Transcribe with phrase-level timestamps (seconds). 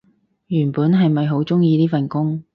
[0.47, 2.41] 原本係咪好鍾意呢份工